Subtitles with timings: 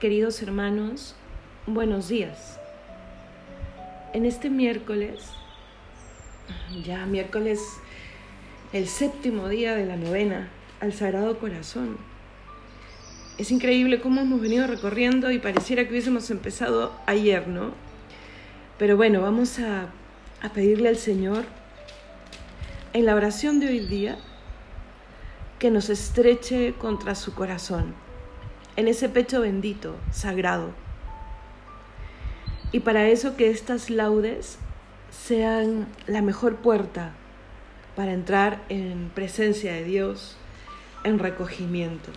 [0.00, 1.14] queridos hermanos,
[1.66, 2.58] buenos días.
[4.12, 5.30] En este miércoles,
[6.84, 7.60] ya miércoles,
[8.72, 10.48] el séptimo día de la novena
[10.80, 11.96] al Sagrado Corazón.
[13.38, 17.72] Es increíble cómo hemos venido recorriendo y pareciera que hubiésemos empezado ayer, ¿no?
[18.78, 19.88] Pero bueno, vamos a,
[20.42, 21.44] a pedirle al Señor
[22.92, 24.18] en la oración de hoy día
[25.58, 28.03] que nos estreche contra su corazón
[28.76, 30.70] en ese pecho bendito, sagrado.
[32.72, 34.58] Y para eso que estas laudes
[35.10, 37.12] sean la mejor puerta
[37.94, 40.36] para entrar en presencia de Dios,
[41.04, 42.10] en recogimiento.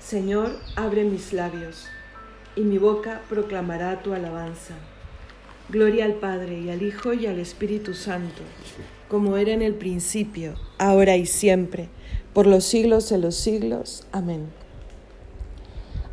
[0.00, 1.86] Señor, abre mis labios
[2.56, 4.74] y mi boca proclamará tu alabanza.
[5.68, 8.42] Gloria al Padre y al Hijo y al Espíritu Santo,
[9.08, 11.88] como era en el principio, ahora y siempre,
[12.34, 14.06] por los siglos de los siglos.
[14.10, 14.61] Amén.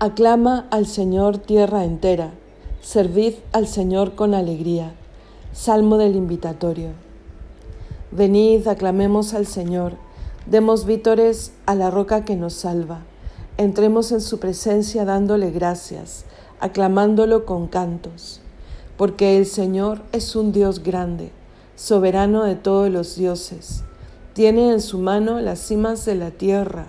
[0.00, 2.32] Aclama al Señor tierra entera,
[2.82, 4.92] servid al Señor con alegría.
[5.52, 6.88] Salmo del invitatorio.
[8.10, 9.92] Venid, aclamemos al Señor,
[10.46, 13.02] demos vítores a la roca que nos salva.
[13.56, 16.24] Entremos en su presencia dándole gracias,
[16.58, 18.40] aclamándolo con cantos,
[18.96, 21.30] porque el Señor es un Dios grande,
[21.76, 23.84] soberano de todos los dioses.
[24.32, 26.88] Tiene en su mano las cimas de la tierra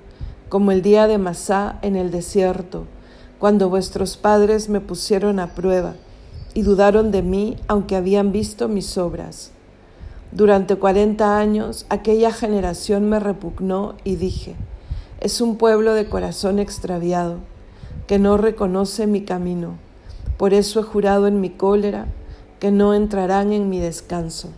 [0.51, 2.83] como el día de Masá en el desierto,
[3.39, 5.93] cuando vuestros padres me pusieron a prueba
[6.53, 9.51] y dudaron de mí aunque habían visto mis obras.
[10.33, 14.55] Durante cuarenta años aquella generación me repugnó y dije,
[15.21, 17.37] es un pueblo de corazón extraviado,
[18.05, 19.77] que no reconoce mi camino.
[20.35, 22.07] Por eso he jurado en mi cólera
[22.59, 24.49] que no entrarán en mi descanso.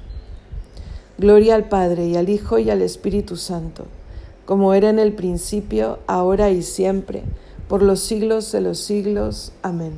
[1.20, 3.86] Gloria al Padre y al Hijo y al Espíritu Santo
[4.46, 7.24] como era en el principio, ahora y siempre,
[7.68, 9.54] por los siglos de los siglos.
[9.62, 9.94] Amén.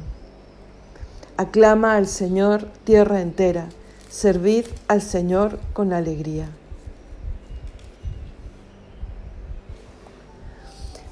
[1.37, 3.67] Aclama al Señor tierra entera,
[4.09, 6.47] servid al Señor con alegría.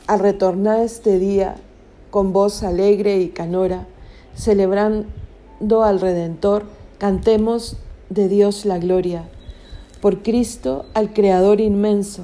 [0.08, 1.56] Al retornar este día,
[2.12, 3.88] con voz alegre y canora,
[4.36, 6.66] celebrando al Redentor,
[7.00, 7.78] cantemos
[8.10, 9.28] de Dios la gloria.
[10.02, 12.24] Por Cristo, al Creador inmenso,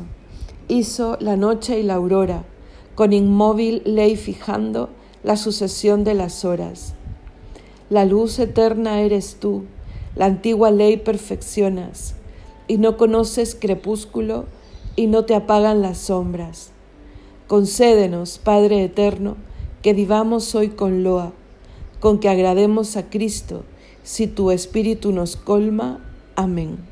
[0.69, 2.45] hizo la noche y la aurora,
[2.95, 4.89] con inmóvil ley fijando
[5.23, 6.93] la sucesión de las horas.
[7.89, 9.63] La luz eterna eres tú,
[10.15, 12.15] la antigua ley perfeccionas,
[12.67, 14.45] y no conoces crepúsculo
[14.95, 16.71] y no te apagan las sombras.
[17.47, 19.37] Concédenos, Padre eterno,
[19.81, 21.33] que vivamos hoy con loa,
[21.99, 23.63] con que agrademos a Cristo,
[24.03, 25.99] si tu Espíritu nos colma.
[26.35, 26.88] Amén.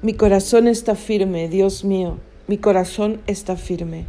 [0.00, 4.06] Mi corazón está firme, Dios mío, mi corazón está firme.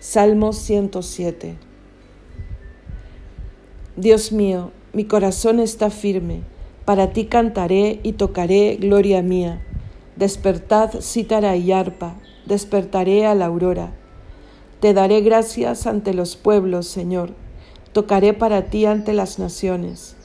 [0.00, 1.56] Salmo 107.
[3.94, 6.40] Dios mío, mi corazón está firme,
[6.84, 9.64] para ti cantaré y tocaré gloria mía.
[10.16, 12.16] Despertad cítara y arpa,
[12.46, 13.92] despertaré a la aurora.
[14.80, 17.30] Te daré gracias ante los pueblos, Señor,
[17.92, 20.16] tocaré para ti ante las naciones,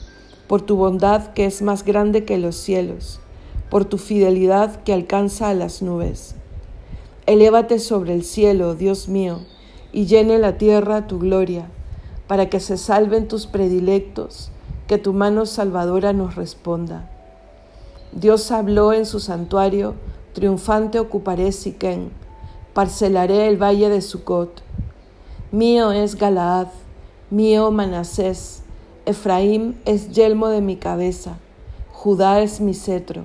[0.48, 3.20] por tu bondad que es más grande que los cielos
[3.74, 6.36] por tu fidelidad que alcanza a las nubes.
[7.26, 9.40] Elévate sobre el cielo, Dios mío,
[9.90, 11.66] y llene la tierra tu gloria,
[12.28, 14.52] para que se salven tus predilectos,
[14.86, 17.10] que tu mano salvadora nos responda.
[18.12, 19.96] Dios habló en su santuario,
[20.34, 22.12] triunfante ocuparé Siquén,
[22.74, 24.62] parcelaré el valle de Sucot.
[25.50, 26.68] Mío es Galaad,
[27.28, 28.62] mío Manasés,
[29.04, 31.38] Efraín es yelmo de mi cabeza,
[31.90, 33.24] Judá es mi cetro.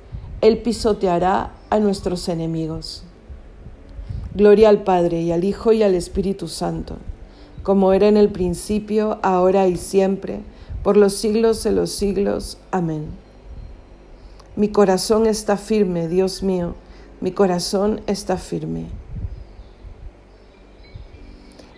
[0.41, 3.03] él pisoteará a nuestros enemigos.
[4.33, 6.97] Gloria al Padre y al Hijo y al Espíritu Santo,
[7.63, 10.41] como era en el principio, ahora y siempre,
[10.83, 12.57] por los siglos de los siglos.
[12.71, 13.07] Amén.
[14.55, 16.75] Mi corazón está firme, Dios mío,
[17.19, 18.87] mi corazón está firme.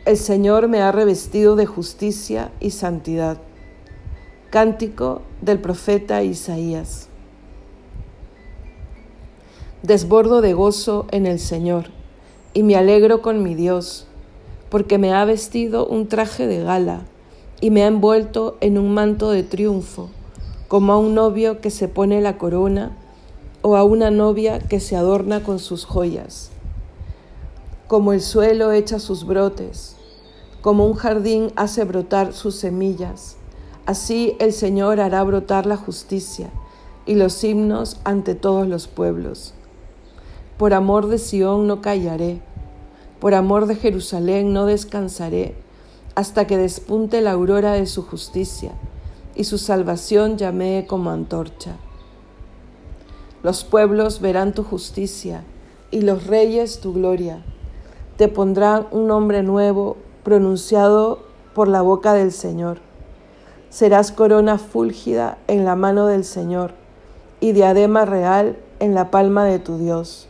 [0.05, 3.37] El Señor me ha revestido de justicia y santidad.
[4.49, 7.09] Cántico del profeta Isaías.
[9.83, 11.87] Desbordo de gozo en el Señor
[12.53, 14.07] y me alegro con mi Dios,
[14.69, 17.01] porque me ha vestido un traje de gala
[17.59, 20.09] y me ha envuelto en un manto de triunfo,
[20.69, 22.95] como a un novio que se pone la corona
[23.61, 26.51] o a una novia que se adorna con sus joyas.
[27.87, 29.97] Como el suelo echa sus brotes,
[30.61, 33.35] como un jardín hace brotar sus semillas,
[33.85, 36.51] así el Señor hará brotar la justicia
[37.05, 39.52] y los himnos ante todos los pueblos.
[40.57, 42.41] Por amor de Sión no callaré,
[43.19, 45.55] por amor de Jerusalén no descansaré,
[46.15, 48.71] hasta que despunte la aurora de su justicia
[49.35, 51.77] y su salvación llamee como antorcha.
[53.41, 55.43] Los pueblos verán tu justicia
[55.91, 57.43] y los reyes tu gloria.
[58.17, 61.23] Te pondrán un nombre nuevo pronunciado
[61.53, 62.79] por la boca del Señor.
[63.69, 66.73] Serás corona fúlgida en la mano del Señor
[67.39, 70.29] y diadema real en la palma de tu Dios.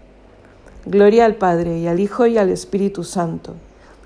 [0.85, 3.53] Gloria al Padre y al Hijo y al Espíritu Santo,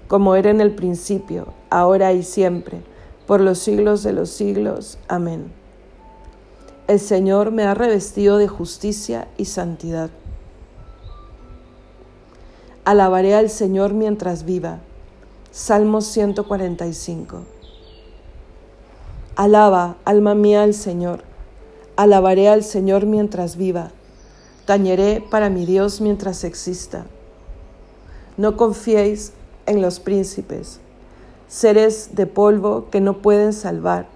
[0.09, 2.81] como era en el principio, ahora y siempre,
[3.25, 4.97] por los siglos de los siglos.
[5.07, 5.53] Amén.
[6.87, 10.09] El Señor me ha revestido de justicia y santidad.
[12.83, 14.79] Alabaré al Señor mientras viva.
[15.51, 17.43] Salmo 145.
[19.37, 21.23] Alaba, alma mía, al Señor.
[21.95, 23.91] Alabaré al Señor mientras viva
[24.65, 27.05] Tañeré para mi Dios mientras exista.
[28.35, 29.31] No confiéis
[29.67, 30.79] en los príncipes,
[31.47, 34.07] seres de polvo que no pueden salvar.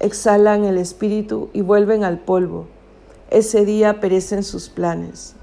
[0.00, 2.66] Exhalan el espíritu y vuelven al polvo.
[3.30, 5.36] Ese día perecen sus planes.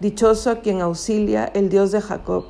[0.00, 2.46] Dichoso a quien auxilia el Dios de Jacob,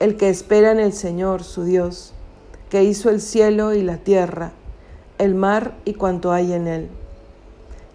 [0.00, 2.12] el que espera en el Señor, su Dios,
[2.70, 4.50] que hizo el cielo y la tierra,
[5.18, 6.90] el mar y cuanto hay en él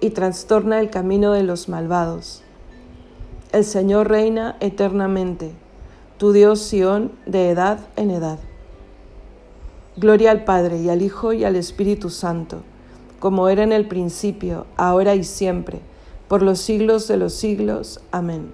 [0.00, 2.42] y trastorna el camino de los malvados.
[3.52, 5.52] El Señor reina eternamente,
[6.18, 8.38] tu Dios Sión de edad en edad.
[9.96, 12.62] Gloria al Padre y al Hijo y al Espíritu Santo,
[13.18, 15.80] como era en el principio, ahora y siempre,
[16.28, 18.00] por los siglos de los siglos.
[18.12, 18.52] Amén.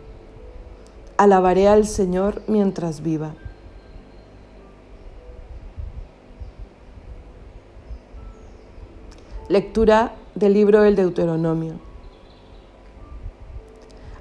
[1.17, 3.35] Alabaré al Señor mientras viva.
[9.49, 11.75] Lectura del libro del Deuteronomio.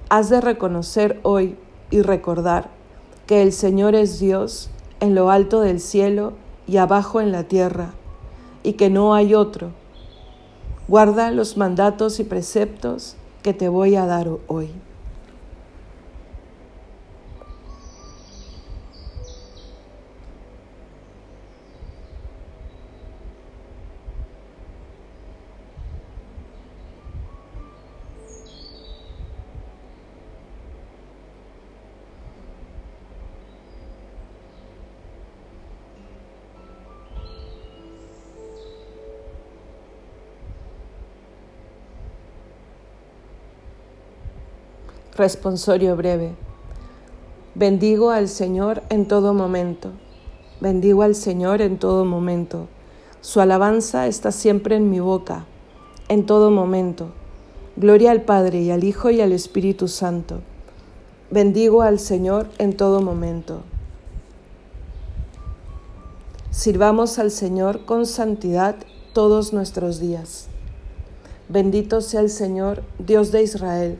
[0.09, 1.57] Has de reconocer hoy
[1.89, 2.69] y recordar
[3.25, 6.33] que el Señor es Dios en lo alto del cielo
[6.67, 7.93] y abajo en la tierra,
[8.61, 9.71] y que no hay otro.
[10.87, 14.69] Guarda los mandatos y preceptos que te voy a dar hoy.
[45.15, 46.33] Responsorio breve.
[47.53, 49.91] Bendigo al Señor en todo momento.
[50.59, 52.67] Bendigo al Señor en todo momento.
[53.21, 55.45] Su alabanza está siempre en mi boca,
[56.09, 57.09] en todo momento.
[57.75, 60.39] Gloria al Padre y al Hijo y al Espíritu Santo.
[61.29, 63.61] Bendigo al Señor en todo momento.
[66.49, 68.77] Sirvamos al Señor con santidad
[69.13, 70.47] todos nuestros días.
[71.49, 73.99] Bendito sea el Señor, Dios de Israel,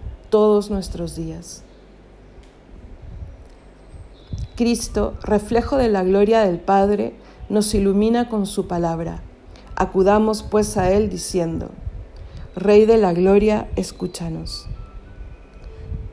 [0.31, 1.61] todos nuestros días.
[4.55, 7.13] Cristo, reflejo de la gloria del Padre,
[7.49, 9.21] nos ilumina con su palabra.
[9.75, 11.69] Acudamos pues a Él diciendo,
[12.55, 14.67] Rey de la Gloria, escúchanos.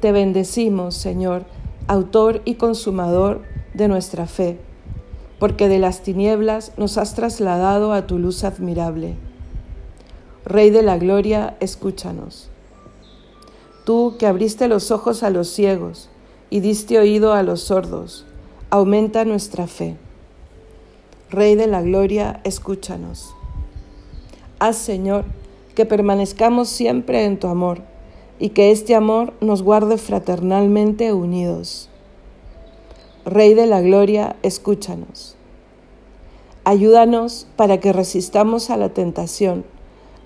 [0.01, 1.45] Te bendecimos, Señor,
[1.87, 3.43] autor y consumador
[3.75, 4.59] de nuestra fe,
[5.39, 9.15] porque de las tinieblas nos has trasladado a tu luz admirable.
[10.45, 12.51] Rey de la Gloria, escúchanos.
[13.89, 16.11] Tú que abriste los ojos a los ciegos
[16.51, 18.27] y diste oído a los sordos,
[18.69, 19.97] aumenta nuestra fe.
[21.31, 23.35] Rey de la Gloria, escúchanos.
[24.59, 25.25] Haz, Señor,
[25.75, 27.81] que permanezcamos siempre en tu amor
[28.39, 31.89] y que este amor nos guarde fraternalmente unidos.
[33.25, 35.35] Rey de la Gloria, escúchanos.
[36.65, 39.65] Ayúdanos para que resistamos a la tentación,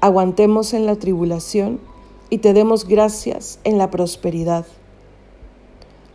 [0.00, 1.91] aguantemos en la tribulación
[2.32, 4.64] y te demos gracias en la prosperidad.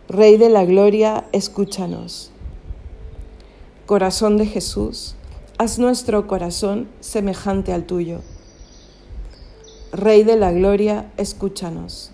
[0.08, 2.32] Rey de la Gloria, escúchanos.
[3.86, 5.14] Corazón de Jesús,
[5.58, 8.22] haz nuestro corazón semejante al tuyo.
[9.92, 12.10] Rey de la Gloria, escúchanos.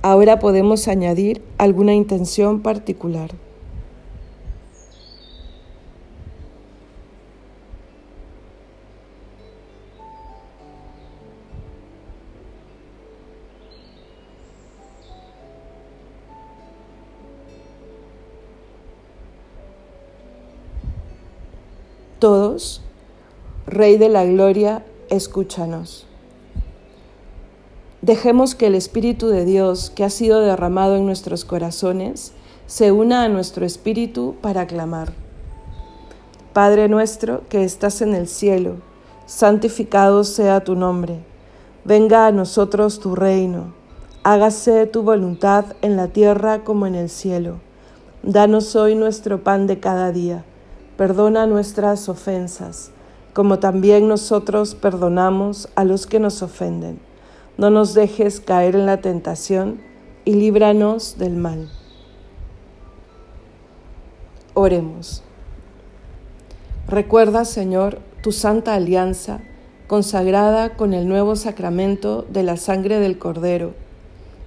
[0.00, 3.32] Ahora podemos añadir alguna intención particular.
[23.66, 26.06] Rey de la Gloria, escúchanos.
[28.02, 32.32] Dejemos que el Espíritu de Dios que ha sido derramado en nuestros corazones
[32.66, 35.12] se una a nuestro espíritu para clamar.
[36.52, 38.76] Padre nuestro que estás en el cielo,
[39.26, 41.18] santificado sea tu nombre.
[41.84, 43.74] Venga a nosotros tu reino.
[44.22, 47.56] Hágase tu voluntad en la tierra como en el cielo.
[48.22, 50.44] Danos hoy nuestro pan de cada día.
[50.96, 52.90] Perdona nuestras ofensas,
[53.32, 57.00] como también nosotros perdonamos a los que nos ofenden
[57.56, 59.80] no nos dejes caer en la tentación
[60.24, 61.68] y líbranos del mal.
[64.54, 65.22] Oremos.
[66.88, 69.40] Recuerda, Señor, tu santa alianza
[69.86, 73.72] consagrada con el nuevo sacramento de la sangre del Cordero,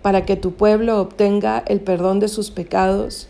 [0.02, 3.30] para que tu pueblo obtenga el perdón de sus pecados